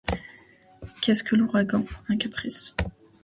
[1.03, 1.85] Qu’est-ce que l’ouragan?
[2.09, 2.73] un caprice.